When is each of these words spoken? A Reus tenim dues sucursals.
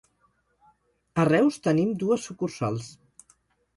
A 1.23 1.27
Reus 1.29 1.61
tenim 1.69 1.93
dues 2.05 2.27
sucursals. 2.31 2.89